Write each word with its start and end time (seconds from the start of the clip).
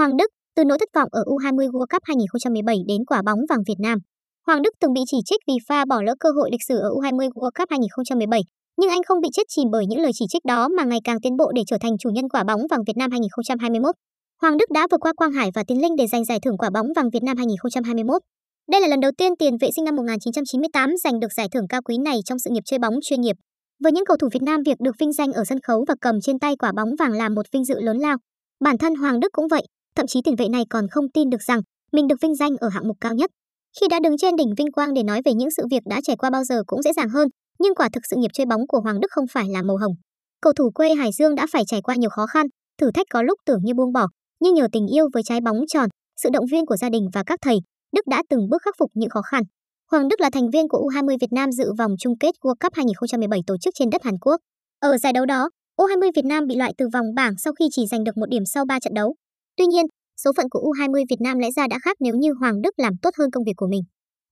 Hoàng 0.00 0.16
Đức, 0.16 0.30
từ 0.56 0.64
nỗi 0.64 0.78
thất 0.78 0.88
vọng 0.94 1.08
ở 1.12 1.22
U20 1.26 1.70
World 1.70 1.90
Cup 1.92 2.02
2017 2.04 2.76
đến 2.88 3.04
quả 3.04 3.22
bóng 3.26 3.38
vàng 3.48 3.62
Việt 3.68 3.74
Nam. 3.78 3.98
Hoàng 4.46 4.62
Đức 4.62 4.70
từng 4.80 4.92
bị 4.92 5.00
chỉ 5.06 5.16
trích 5.24 5.40
vì 5.48 5.54
pha 5.68 5.84
bỏ 5.84 6.02
lỡ 6.02 6.14
cơ 6.20 6.30
hội 6.30 6.48
lịch 6.52 6.64
sử 6.68 6.78
ở 6.78 6.90
U20 6.90 7.30
World 7.30 7.50
Cup 7.58 7.68
2017, 7.70 8.40
nhưng 8.78 8.90
anh 8.90 9.02
không 9.06 9.20
bị 9.20 9.28
chết 9.32 9.42
chìm 9.48 9.68
bởi 9.72 9.84
những 9.88 10.00
lời 10.00 10.12
chỉ 10.14 10.24
trích 10.28 10.44
đó 10.44 10.68
mà 10.68 10.84
ngày 10.84 10.98
càng 11.04 11.20
tiến 11.22 11.36
bộ 11.36 11.52
để 11.54 11.62
trở 11.66 11.76
thành 11.80 11.98
chủ 11.98 12.10
nhân 12.10 12.28
quả 12.28 12.44
bóng 12.44 12.60
vàng 12.70 12.80
Việt 12.86 12.96
Nam 12.96 13.10
2021. 13.10 13.94
Hoàng 14.42 14.56
Đức 14.56 14.70
đã 14.70 14.86
vượt 14.90 15.00
qua 15.00 15.12
Quang 15.16 15.32
Hải 15.32 15.50
và 15.54 15.64
Tiến 15.66 15.82
Linh 15.82 15.96
để 15.96 16.06
giành 16.06 16.24
giải 16.24 16.38
thưởng 16.42 16.58
quả 16.58 16.70
bóng 16.70 16.86
vàng 16.96 17.10
Việt 17.12 17.22
Nam 17.22 17.36
2021. 17.36 18.22
Đây 18.70 18.80
là 18.80 18.88
lần 18.88 19.00
đầu 19.00 19.10
tiên 19.18 19.32
tiền 19.38 19.54
vệ 19.60 19.68
sinh 19.76 19.84
năm 19.84 19.96
1998 19.96 20.90
giành 21.04 21.20
được 21.20 21.32
giải 21.36 21.48
thưởng 21.52 21.68
cao 21.68 21.82
quý 21.82 21.98
này 21.98 22.16
trong 22.24 22.38
sự 22.38 22.50
nghiệp 22.50 22.62
chơi 22.64 22.78
bóng 22.78 22.94
chuyên 23.02 23.20
nghiệp. 23.20 23.36
Với 23.82 23.92
những 23.92 24.04
cầu 24.04 24.16
thủ 24.16 24.28
Việt 24.32 24.42
Nam 24.42 24.60
việc 24.66 24.80
được 24.80 24.94
vinh 24.98 25.12
danh 25.12 25.32
ở 25.32 25.44
sân 25.44 25.58
khấu 25.60 25.84
và 25.88 25.94
cầm 26.00 26.20
trên 26.22 26.38
tay 26.38 26.56
quả 26.56 26.72
bóng 26.76 26.90
vàng 26.98 27.12
là 27.12 27.28
một 27.28 27.46
vinh 27.52 27.64
dự 27.64 27.80
lớn 27.80 27.98
lao. 27.98 28.16
Bản 28.64 28.78
thân 28.78 28.94
Hoàng 28.94 29.20
Đức 29.20 29.28
cũng 29.32 29.48
vậy, 29.48 29.62
thậm 30.00 30.06
chí 30.06 30.20
tiền 30.24 30.36
vệ 30.36 30.48
này 30.48 30.64
còn 30.70 30.88
không 30.88 31.04
tin 31.14 31.30
được 31.30 31.42
rằng 31.42 31.60
mình 31.92 32.06
được 32.08 32.16
vinh 32.22 32.34
danh 32.34 32.56
ở 32.60 32.68
hạng 32.68 32.88
mục 32.88 32.96
cao 33.00 33.14
nhất. 33.14 33.30
Khi 33.80 33.86
đã 33.90 34.00
đứng 34.02 34.18
trên 34.18 34.36
đỉnh 34.36 34.54
vinh 34.56 34.72
quang 34.72 34.94
để 34.94 35.02
nói 35.02 35.20
về 35.24 35.32
những 35.34 35.50
sự 35.50 35.62
việc 35.70 35.82
đã 35.90 36.00
trải 36.02 36.16
qua 36.16 36.30
bao 36.30 36.44
giờ 36.44 36.62
cũng 36.66 36.82
dễ 36.82 36.92
dàng 36.92 37.08
hơn, 37.08 37.28
nhưng 37.58 37.74
quả 37.74 37.88
thực 37.92 38.00
sự 38.10 38.16
nghiệp 38.16 38.30
chơi 38.34 38.46
bóng 38.46 38.66
của 38.68 38.80
Hoàng 38.80 39.00
Đức 39.00 39.08
không 39.10 39.24
phải 39.32 39.44
là 39.48 39.62
màu 39.62 39.76
hồng. 39.76 39.92
Cầu 40.42 40.52
thủ 40.52 40.70
quê 40.74 40.94
Hải 40.94 41.10
Dương 41.18 41.34
đã 41.34 41.46
phải 41.52 41.62
trải 41.66 41.82
qua 41.82 41.94
nhiều 41.94 42.10
khó 42.10 42.26
khăn, 42.26 42.46
thử 42.78 42.90
thách 42.94 43.06
có 43.10 43.22
lúc 43.22 43.38
tưởng 43.46 43.58
như 43.62 43.74
buông 43.74 43.92
bỏ, 43.92 44.06
nhưng 44.40 44.54
nhờ 44.54 44.68
tình 44.72 44.86
yêu 44.86 45.08
với 45.14 45.22
trái 45.22 45.40
bóng 45.40 45.56
tròn, 45.68 45.88
sự 46.22 46.28
động 46.32 46.44
viên 46.50 46.66
của 46.66 46.76
gia 46.76 46.88
đình 46.90 47.08
và 47.12 47.22
các 47.26 47.38
thầy, 47.42 47.56
Đức 47.96 48.06
đã 48.06 48.22
từng 48.28 48.48
bước 48.50 48.62
khắc 48.62 48.74
phục 48.78 48.90
những 48.94 49.10
khó 49.10 49.22
khăn. 49.22 49.42
Hoàng 49.90 50.08
Đức 50.08 50.20
là 50.20 50.30
thành 50.30 50.50
viên 50.50 50.68
của 50.68 50.78
U20 50.78 51.16
Việt 51.20 51.32
Nam 51.32 51.52
dự 51.52 51.72
vòng 51.78 51.94
chung 51.98 52.18
kết 52.20 52.34
World 52.42 52.54
Cup 52.60 52.74
2017 52.74 53.40
tổ 53.46 53.56
chức 53.58 53.74
trên 53.78 53.90
đất 53.90 54.02
Hàn 54.04 54.14
Quốc. 54.20 54.40
Ở 54.80 54.98
giải 54.98 55.12
đấu 55.12 55.26
đó, 55.26 55.50
U20 55.78 56.10
Việt 56.16 56.24
Nam 56.24 56.46
bị 56.46 56.56
loại 56.56 56.72
từ 56.78 56.88
vòng 56.92 57.14
bảng 57.16 57.32
sau 57.38 57.52
khi 57.52 57.68
chỉ 57.72 57.86
giành 57.86 58.04
được 58.04 58.16
một 58.16 58.26
điểm 58.28 58.44
sau 58.44 58.64
3 58.64 58.80
trận 58.80 58.94
đấu. 58.94 59.14
Tuy 59.56 59.66
nhiên, 59.66 59.86
số 60.24 60.32
phận 60.36 60.46
của 60.50 60.60
U20 60.60 61.04
Việt 61.10 61.20
Nam 61.20 61.38
lẽ 61.38 61.48
ra 61.56 61.66
đã 61.70 61.78
khác 61.82 61.96
nếu 62.00 62.14
như 62.14 62.32
Hoàng 62.40 62.62
Đức 62.62 62.70
làm 62.76 62.92
tốt 63.02 63.10
hơn 63.18 63.30
công 63.30 63.44
việc 63.44 63.56
của 63.56 63.68
mình. 63.70 63.82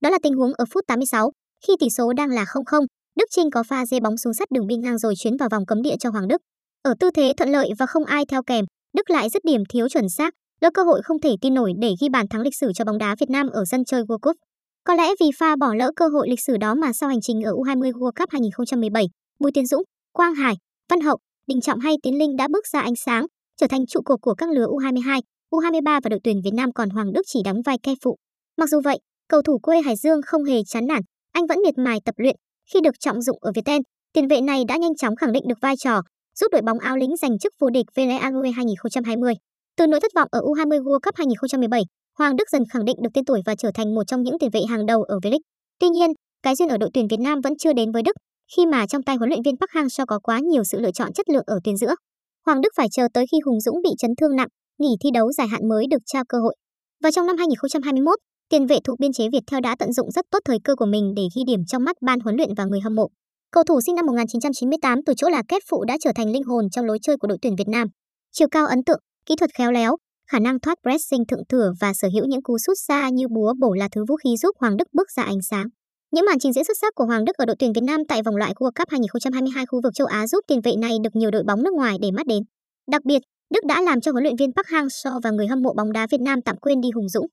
Đó 0.01 0.09
là 0.09 0.17
tình 0.23 0.33
huống 0.33 0.53
ở 0.53 0.65
phút 0.73 0.83
86, 0.87 1.31
khi 1.67 1.73
tỷ 1.79 1.89
số 1.89 2.13
đang 2.13 2.29
là 2.29 2.43
0-0, 2.43 2.85
Đức 3.19 3.25
Trinh 3.31 3.51
có 3.51 3.63
pha 3.63 3.85
dê 3.85 3.99
bóng 3.99 4.17
xuống 4.17 4.33
sắt 4.33 4.51
đường 4.51 4.67
biên 4.67 4.81
ngang 4.81 4.97
rồi 4.97 5.13
chuyến 5.17 5.37
vào 5.37 5.49
vòng 5.49 5.65
cấm 5.65 5.81
địa 5.81 5.95
cho 5.99 6.09
Hoàng 6.09 6.27
Đức. 6.27 6.41
Ở 6.81 6.93
tư 6.99 7.09
thế 7.15 7.33
thuận 7.37 7.49
lợi 7.49 7.69
và 7.79 7.85
không 7.85 8.05
ai 8.05 8.25
theo 8.25 8.43
kèm, 8.43 8.65
Đức 8.97 9.09
lại 9.09 9.29
dứt 9.29 9.43
điểm 9.45 9.63
thiếu 9.69 9.89
chuẩn 9.89 10.09
xác, 10.09 10.33
lỡ 10.61 10.69
cơ 10.73 10.83
hội 10.83 11.01
không 11.03 11.21
thể 11.21 11.35
tin 11.41 11.53
nổi 11.53 11.73
để 11.79 11.93
ghi 12.01 12.09
bàn 12.09 12.27
thắng 12.27 12.41
lịch 12.41 12.55
sử 12.55 12.71
cho 12.75 12.85
bóng 12.85 12.97
đá 12.97 13.15
Việt 13.19 13.29
Nam 13.29 13.49
ở 13.49 13.65
sân 13.65 13.85
chơi 13.85 14.03
World 14.03 14.19
Cup. 14.19 14.35
Có 14.83 14.93
lẽ 14.93 15.09
vì 15.19 15.29
pha 15.37 15.55
bỏ 15.55 15.73
lỡ 15.73 15.91
cơ 15.95 16.07
hội 16.07 16.29
lịch 16.29 16.41
sử 16.41 16.57
đó 16.57 16.75
mà 16.75 16.93
sau 16.93 17.09
hành 17.09 17.21
trình 17.21 17.41
ở 17.41 17.51
U20 17.51 17.91
World 17.91 18.11
Cup 18.19 18.29
2017, 18.29 19.05
Bùi 19.39 19.51
Tiến 19.51 19.65
Dũng, 19.65 19.83
Quang 20.13 20.35
Hải, 20.35 20.55
Văn 20.89 21.01
Hậu, 21.01 21.17
Đình 21.47 21.61
Trọng 21.61 21.79
hay 21.79 21.95
Tiến 22.03 22.17
Linh 22.17 22.35
đã 22.35 22.47
bước 22.51 22.67
ra 22.67 22.79
ánh 22.79 22.95
sáng, 22.95 23.25
trở 23.59 23.67
thành 23.67 23.85
trụ 23.85 23.99
cột 24.05 24.21
của 24.21 24.33
các 24.33 24.49
lứa 24.49 24.67
U22, 24.67 25.21
U23 25.51 26.01
và 26.03 26.09
đội 26.09 26.19
tuyển 26.23 26.41
Việt 26.43 26.53
Nam 26.53 26.71
còn 26.71 26.89
Hoàng 26.89 27.13
Đức 27.13 27.21
chỉ 27.25 27.39
đóng 27.45 27.61
vai 27.65 27.77
ke 27.83 27.91
phụ. 28.03 28.17
Mặc 28.57 28.69
dù 28.69 28.81
vậy, 28.83 28.99
cầu 29.29 29.41
thủ 29.41 29.59
quê 29.59 29.81
Hải 29.81 29.95
Dương 29.95 30.21
không 30.25 30.43
hề 30.43 30.63
chán 30.63 30.87
nản, 30.87 31.01
anh 31.31 31.47
vẫn 31.47 31.57
miệt 31.63 31.77
mài 31.77 31.99
tập 32.05 32.15
luyện. 32.17 32.35
Khi 32.73 32.79
được 32.83 32.99
trọng 32.99 33.21
dụng 33.21 33.37
ở 33.41 33.51
Viettel, 33.55 33.81
tiền 34.13 34.27
vệ 34.27 34.41
này 34.41 34.63
đã 34.67 34.77
nhanh 34.77 34.95
chóng 34.95 35.15
khẳng 35.15 35.31
định 35.31 35.43
được 35.47 35.57
vai 35.61 35.75
trò, 35.77 36.01
giúp 36.39 36.47
đội 36.51 36.61
bóng 36.61 36.79
áo 36.79 36.97
lính 36.97 37.17
giành 37.17 37.39
chức 37.39 37.53
vô 37.59 37.69
địch 37.69 37.85
VLE 37.95 38.51
2020. 38.55 39.33
Từ 39.77 39.87
nỗi 39.87 39.99
thất 39.99 40.11
vọng 40.15 40.27
ở 40.31 40.41
U20 40.41 40.83
World 40.83 40.99
Cup 40.99 41.15
2017, 41.15 41.81
Hoàng 42.17 42.35
Đức 42.35 42.49
dần 42.49 42.63
khẳng 42.73 42.85
định 42.85 42.95
được 43.03 43.09
tên 43.13 43.25
tuổi 43.25 43.41
và 43.45 43.55
trở 43.55 43.71
thành 43.73 43.95
một 43.95 44.03
trong 44.07 44.23
những 44.23 44.39
tiền 44.39 44.49
vệ 44.53 44.61
hàng 44.69 44.85
đầu 44.85 45.03
ở 45.03 45.17
V-League. 45.23 45.39
Tuy 45.79 45.89
nhiên, 45.89 46.11
cái 46.43 46.55
duyên 46.55 46.69
ở 46.69 46.77
đội 46.77 46.89
tuyển 46.93 47.07
Việt 47.07 47.19
Nam 47.19 47.41
vẫn 47.41 47.53
chưa 47.59 47.73
đến 47.73 47.91
với 47.91 48.03
Đức, 48.03 48.15
khi 48.55 48.65
mà 48.65 48.87
trong 48.87 49.03
tay 49.03 49.15
huấn 49.15 49.29
luyện 49.29 49.41
viên 49.41 49.55
Park 49.57 49.71
Hang-seo 49.71 50.05
có 50.05 50.19
quá 50.19 50.39
nhiều 50.39 50.63
sự 50.63 50.79
lựa 50.79 50.91
chọn 50.91 51.13
chất 51.13 51.29
lượng 51.29 51.43
ở 51.47 51.59
tuyến 51.63 51.77
giữa. 51.77 51.95
Hoàng 52.45 52.61
Đức 52.61 52.69
phải 52.77 52.87
chờ 52.91 53.07
tới 53.13 53.25
khi 53.31 53.37
Hùng 53.45 53.59
Dũng 53.59 53.81
bị 53.81 53.89
chấn 53.97 54.11
thương 54.15 54.35
nặng, 54.35 54.47
nghỉ 54.79 54.95
thi 55.03 55.09
đấu 55.13 55.31
dài 55.31 55.47
hạn 55.47 55.69
mới 55.69 55.85
được 55.89 56.01
trao 56.05 56.23
cơ 56.29 56.37
hội. 56.39 56.55
Và 57.03 57.11
trong 57.11 57.27
năm 57.27 57.37
2021, 57.37 58.19
tiền 58.49 58.67
vệ 58.67 58.77
thuộc 58.83 58.99
biên 58.99 59.13
chế 59.13 59.29
Việt 59.31 59.43
theo 59.51 59.59
đã 59.61 59.75
tận 59.79 59.93
dụng 59.93 60.11
rất 60.11 60.25
tốt 60.31 60.39
thời 60.45 60.57
cơ 60.63 60.75
của 60.75 60.85
mình 60.85 61.13
để 61.15 61.23
ghi 61.35 61.41
điểm 61.47 61.59
trong 61.67 61.83
mắt 61.83 61.95
ban 62.01 62.19
huấn 62.19 62.35
luyện 62.35 62.49
và 62.57 62.65
người 62.65 62.79
hâm 62.79 62.95
mộ. 62.95 63.07
Cầu 63.51 63.63
thủ 63.63 63.81
sinh 63.85 63.95
năm 63.95 64.05
1998 64.05 64.99
từ 65.05 65.13
chỗ 65.17 65.29
là 65.29 65.43
kép 65.47 65.61
phụ 65.69 65.83
đã 65.87 65.97
trở 66.01 66.11
thành 66.15 66.31
linh 66.31 66.43
hồn 66.43 66.69
trong 66.69 66.85
lối 66.85 66.99
chơi 67.01 67.17
của 67.17 67.27
đội 67.27 67.37
tuyển 67.41 67.55
Việt 67.55 67.67
Nam. 67.67 67.87
Chiều 68.31 68.47
cao 68.51 68.67
ấn 68.67 68.83
tượng, 68.83 68.99
kỹ 69.25 69.35
thuật 69.35 69.49
khéo 69.57 69.71
léo, 69.71 69.95
khả 70.31 70.39
năng 70.39 70.59
thoát 70.59 70.77
pressing 70.81 71.25
thượng 71.25 71.47
thừa 71.49 71.71
và 71.81 71.93
sở 71.93 72.07
hữu 72.13 72.25
những 72.25 72.43
cú 72.43 72.57
sút 72.57 72.77
xa 72.87 73.09
như 73.09 73.27
búa 73.27 73.53
bổ 73.59 73.73
là 73.73 73.89
thứ 73.91 74.05
vũ 74.07 74.15
khí 74.15 74.37
giúp 74.37 74.55
Hoàng 74.59 74.77
Đức 74.77 74.87
bước 74.93 75.07
ra 75.15 75.23
ánh 75.23 75.41
sáng. 75.49 75.65
Những 76.11 76.25
màn 76.25 76.39
trình 76.39 76.53
diễn 76.53 76.63
xuất 76.63 76.77
sắc 76.81 76.95
của 76.95 77.05
Hoàng 77.05 77.25
Đức 77.25 77.37
ở 77.37 77.45
đội 77.45 77.55
tuyển 77.59 77.73
Việt 77.73 77.83
Nam 77.83 78.01
tại 78.07 78.21
vòng 78.23 78.35
loại 78.35 78.53
World 78.53 78.71
Cup 78.71 78.89
2022 78.89 79.65
khu 79.65 79.81
vực 79.83 79.93
châu 79.95 80.07
Á 80.07 80.27
giúp 80.27 80.39
tiền 80.47 80.61
vệ 80.63 80.71
này 80.75 80.91
được 81.03 81.15
nhiều 81.15 81.31
đội 81.31 81.43
bóng 81.43 81.63
nước 81.63 81.73
ngoài 81.73 81.97
để 82.01 82.11
mắt 82.11 82.27
đến. 82.27 82.43
Đặc 82.91 83.05
biệt, 83.05 83.21
Đức 83.53 83.65
đã 83.65 83.81
làm 83.81 84.01
cho 84.01 84.11
huấn 84.11 84.23
luyện 84.23 84.35
viên 84.35 84.51
Park 84.53 84.67
Hang-seo 84.67 85.19
và 85.23 85.31
người 85.31 85.47
hâm 85.47 85.61
mộ 85.61 85.73
bóng 85.73 85.91
đá 85.91 86.07
Việt 86.11 86.21
Nam 86.21 86.41
tạm 86.41 86.57
quên 86.57 86.81
đi 86.81 86.89
Hùng 86.95 87.09
Dũng. 87.09 87.27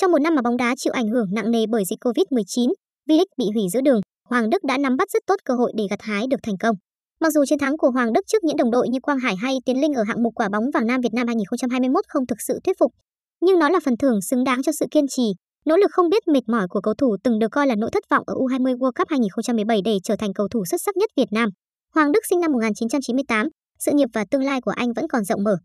Trong 0.00 0.12
một 0.12 0.18
năm 0.18 0.34
mà 0.34 0.42
bóng 0.42 0.56
đá 0.56 0.74
chịu 0.76 0.92
ảnh 0.92 1.08
hưởng 1.08 1.26
nặng 1.32 1.50
nề 1.50 1.66
bởi 1.70 1.84
dịch 1.90 1.98
Covid-19, 2.04 2.72
V-League 3.08 3.32
bị 3.38 3.44
hủy 3.54 3.62
giữa 3.72 3.80
đường, 3.80 4.00
Hoàng 4.28 4.50
Đức 4.50 4.64
đã 4.64 4.78
nắm 4.78 4.96
bắt 4.96 5.10
rất 5.10 5.22
tốt 5.26 5.36
cơ 5.44 5.54
hội 5.54 5.72
để 5.76 5.84
gặt 5.90 6.02
hái 6.02 6.26
được 6.30 6.40
thành 6.42 6.56
công. 6.60 6.76
Mặc 7.20 7.32
dù 7.32 7.44
chiến 7.44 7.58
thắng 7.58 7.76
của 7.76 7.90
Hoàng 7.90 8.12
Đức 8.12 8.20
trước 8.26 8.44
những 8.44 8.56
đồng 8.56 8.70
đội 8.70 8.88
như 8.88 8.98
Quang 9.02 9.18
Hải 9.18 9.36
hay 9.36 9.58
Tiến 9.64 9.80
Linh 9.80 9.94
ở 9.94 10.02
hạng 10.02 10.22
mục 10.22 10.32
quả 10.34 10.48
bóng 10.48 10.64
vàng 10.74 10.86
Nam 10.86 11.00
Việt 11.00 11.14
Nam 11.14 11.26
2021 11.26 12.04
không 12.08 12.26
thực 12.26 12.38
sự 12.46 12.60
thuyết 12.64 12.78
phục, 12.78 12.92
nhưng 13.40 13.58
nó 13.58 13.68
là 13.68 13.80
phần 13.84 13.96
thưởng 13.96 14.22
xứng 14.22 14.44
đáng 14.44 14.62
cho 14.62 14.72
sự 14.72 14.86
kiên 14.90 15.08
trì, 15.08 15.32
nỗ 15.64 15.76
lực 15.76 15.90
không 15.92 16.08
biết 16.08 16.28
mệt 16.28 16.48
mỏi 16.48 16.66
của 16.68 16.80
cầu 16.80 16.94
thủ 16.94 17.16
từng 17.24 17.38
được 17.38 17.48
coi 17.48 17.66
là 17.66 17.74
nỗi 17.74 17.90
thất 17.90 18.04
vọng 18.10 18.24
ở 18.26 18.34
U20 18.34 18.76
World 18.78 18.92
Cup 18.92 19.08
2017 19.08 19.80
để 19.84 19.98
trở 20.04 20.16
thành 20.16 20.32
cầu 20.32 20.48
thủ 20.48 20.64
xuất 20.64 20.80
sắc 20.84 20.96
nhất 20.96 21.10
Việt 21.16 21.32
Nam. 21.32 21.48
Hoàng 21.94 22.12
Đức 22.12 22.20
sinh 22.30 22.40
năm 22.40 22.52
1998, 22.52 23.48
sự 23.78 23.92
nghiệp 23.94 24.08
và 24.12 24.24
tương 24.30 24.42
lai 24.42 24.60
của 24.60 24.72
anh 24.76 24.92
vẫn 24.92 25.08
còn 25.08 25.24
rộng 25.24 25.44
mở. 25.44 25.56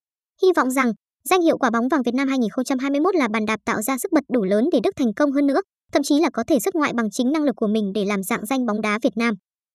Hy 0.42 0.48
vọng 0.56 0.72
rằng 0.72 0.92
danh 1.30 1.42
hiệu 1.42 1.58
quả 1.58 1.70
bóng 1.70 1.88
vàng 1.88 2.02
Việt 2.06 2.16
Nam 2.16 2.28
2021 2.28 3.16
là 3.16 3.28
bàn 3.28 3.46
đạp 3.46 3.60
tạo 3.66 3.82
ra 3.82 3.98
sức 3.98 4.12
bật 4.12 4.24
đủ 4.34 4.44
lớn 4.44 4.70
để 4.72 4.80
Đức 4.84 4.92
thành 4.96 5.14
công 5.14 5.32
hơn 5.32 5.48
nữa, 5.48 5.62
thậm 5.92 6.04
chí 6.04 6.20
là 6.20 6.30
có 6.34 6.44
thể 6.48 6.60
xuất 6.60 6.76
ngoại 6.76 6.94
bằng 6.94 7.12
chính 7.12 7.32
năng 7.32 7.44
lực 7.44 7.56
của 7.56 7.68
mình 7.68 7.92
để 7.96 8.06
làm 8.06 8.24
dạng 8.24 8.46
danh 8.46 8.66
bóng 8.66 8.82
đá 8.82 9.00
Việt 9.04 9.18
Nam. 9.18 9.34